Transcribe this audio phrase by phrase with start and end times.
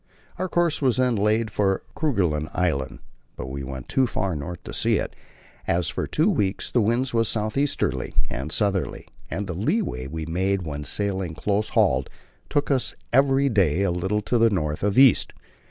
[0.39, 3.01] Our course was then laid for Kerguelen Island,
[3.35, 5.15] but we went too far north to see it,
[5.67, 10.25] as for two weeks the wind was south easterly and southerly, and the leeway we
[10.25, 12.09] made when sailing close hauled
[12.49, 15.33] took us every day a little to the north of east.